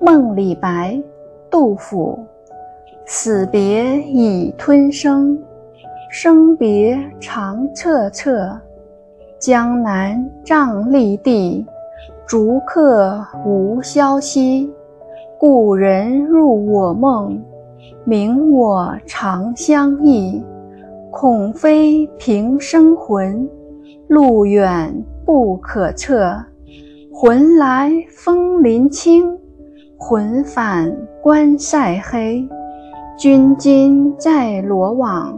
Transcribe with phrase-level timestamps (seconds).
[0.00, 1.00] 梦李白，
[1.50, 2.18] 杜甫。
[3.04, 5.36] 死别已吞声，
[6.10, 8.56] 生别长恻恻。
[9.38, 11.66] 江南瘴疠地，
[12.26, 14.70] 逐客无消息。
[15.38, 17.40] 故人入我梦，
[18.04, 20.44] 明我长相忆。
[21.10, 23.48] 恐非平生魂，
[24.06, 24.94] 路远
[25.24, 26.36] 不可测。
[27.12, 29.36] 魂来风林清，
[30.00, 32.48] 魂返关塞黑。
[33.18, 35.36] 君今在罗网，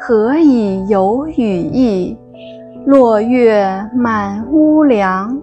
[0.00, 2.16] 何以有羽翼？
[2.86, 5.36] 落月满屋梁，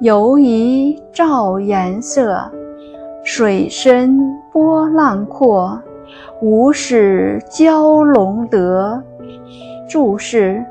[0.00, 2.50] 犹疑照颜色。
[3.22, 4.18] 水深
[4.50, 5.78] 波浪阔，
[6.40, 9.00] 无使蛟龙得。
[9.86, 10.64] 注释：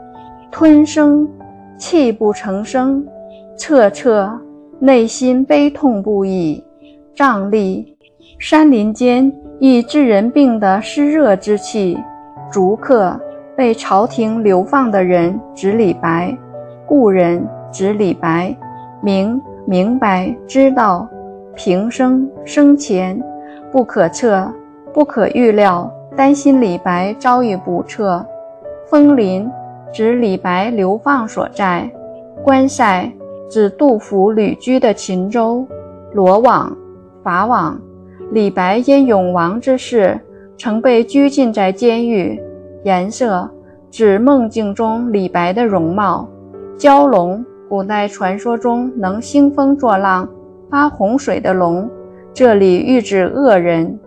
[0.49, 1.29] 吞声，
[1.77, 2.99] 泣不成声；
[3.55, 4.31] 恻恻，
[4.79, 6.61] 内心悲痛不已；
[7.15, 7.85] 瘴疠，
[8.39, 11.97] 山林间易致人病的湿热之气；
[12.51, 13.19] 逐客，
[13.55, 16.35] 被朝廷流放的人，指李白；
[16.85, 18.55] 故人，指李白；
[19.01, 21.07] 明，明白，知道；
[21.55, 23.19] 平生，生前；
[23.71, 24.51] 不可测，
[24.93, 28.25] 不可预料，担心李白遭遇不测。
[28.89, 29.49] 枫林
[29.93, 31.89] 指李白流放所在，
[32.43, 33.11] 关塞
[33.49, 35.65] 指杜甫旅居的秦州，
[36.13, 36.75] 罗网
[37.23, 37.79] 法网，
[38.31, 40.19] 李白因永王之事
[40.57, 42.41] 曾被拘禁在监狱。
[42.83, 43.49] 颜色
[43.89, 46.27] 指梦境中李白的容貌。
[46.77, 50.27] 蛟龙，古代传说中能兴风作浪、
[50.69, 51.89] 发洪水的龙，
[52.33, 53.99] 这里喻指恶人。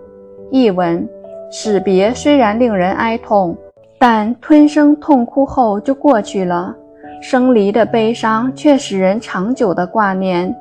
[0.51, 1.09] 译文：
[1.51, 3.57] 死别虽然令人哀痛。
[3.97, 6.75] 但吞声痛哭后就过去了，
[7.23, 10.55] 生离的悲伤却使人长久的挂念。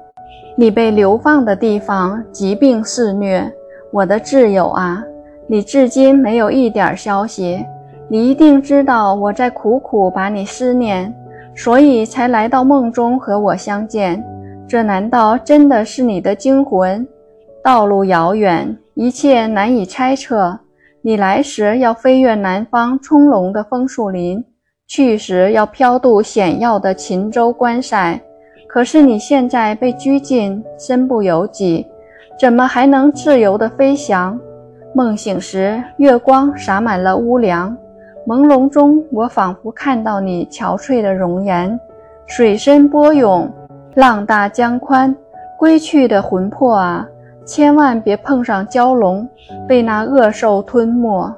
[0.56, 3.52] 你被流放的地方疾病肆虐，
[3.92, 5.04] 我的挚友啊，
[5.48, 7.66] 你至今没有一点消息。
[8.08, 11.12] 你一定知道我在苦苦把你思念，
[11.56, 14.24] 所以才来到梦中和我相见。
[14.68, 17.08] 这难道真的是你的精魂？
[17.64, 20.60] 道路遥远，一切难以猜测。
[21.02, 24.44] 你来时要飞越南方葱茏的枫树林，
[24.88, 28.22] 去时要飘渡险要的秦州关塞。
[28.74, 31.86] 可是你现在被拘禁，身不由己，
[32.40, 34.40] 怎么还能自由地飞翔？
[34.96, 37.78] 梦醒时，月光洒满了屋梁，
[38.26, 41.80] 朦胧中，我仿佛看到你憔悴的容颜。
[42.26, 43.48] 水深波涌，
[43.94, 45.16] 浪大江宽，
[45.60, 47.08] 归去的魂魄啊！
[47.46, 49.30] 千万别碰上蛟龙，
[49.68, 51.32] 被那恶兽吞没。